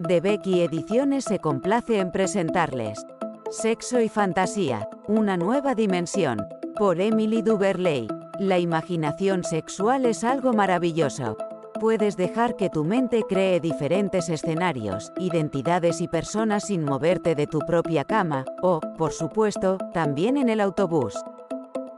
[0.00, 3.04] de Becky Ediciones se complace en presentarles
[3.50, 6.46] Sexo y Fantasía, una nueva dimensión,
[6.76, 8.08] por Emily Duverley.
[8.38, 11.36] La imaginación sexual es algo maravilloso.
[11.78, 17.58] Puedes dejar que tu mente cree diferentes escenarios, identidades y personas sin moverte de tu
[17.58, 21.14] propia cama, o, por supuesto, también en el autobús.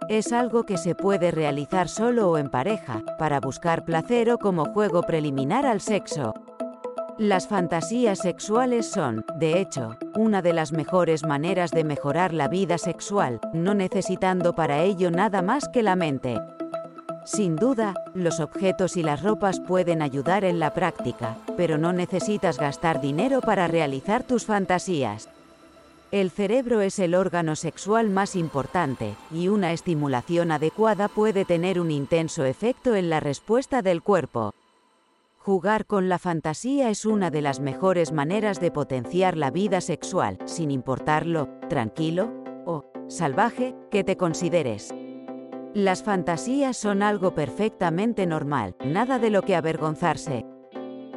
[0.09, 4.65] Es algo que se puede realizar solo o en pareja, para buscar placer o como
[4.67, 6.35] juego preliminar al sexo.
[7.19, 12.79] Las fantasías sexuales son, de hecho, una de las mejores maneras de mejorar la vida
[12.79, 16.41] sexual, no necesitando para ello nada más que la mente.
[17.27, 22.59] Sin duda, los objetos y las ropas pueden ayudar en la práctica, pero no necesitas
[22.59, 25.29] gastar dinero para realizar tus fantasías.
[26.13, 31.91] El cerebro es el órgano sexual más importante, y una estimulación adecuada puede tener un
[31.91, 34.55] intenso efecto en la respuesta del cuerpo.
[35.45, 40.39] Jugar con la fantasía es una de las mejores maneras de potenciar la vida sexual,
[40.45, 42.33] sin importarlo, tranquilo
[42.65, 44.95] o salvaje, que te consideres.
[45.75, 50.47] Las fantasías son algo perfectamente normal, nada de lo que avergonzarse.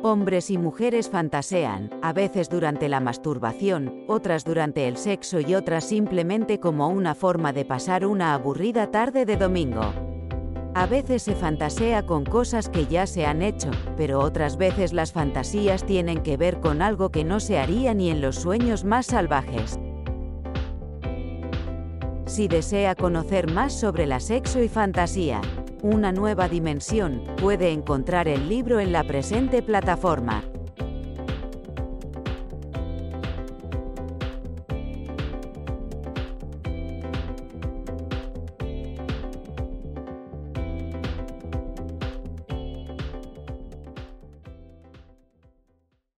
[0.01, 5.83] Hombres y mujeres fantasean, a veces durante la masturbación, otras durante el sexo y otras
[5.83, 10.14] simplemente como una forma de pasar una aburrida tarde de domingo.
[10.75, 15.13] A veces se fantasea con cosas que ya se han hecho, pero otras veces las
[15.13, 19.05] fantasías tienen que ver con algo que no se haría ni en los sueños más
[19.05, 19.79] salvajes.
[22.25, 25.39] Si desea conocer más sobre la sexo y fantasía,
[25.81, 30.43] una nueva dimensión, puede encontrar el libro en la presente plataforma.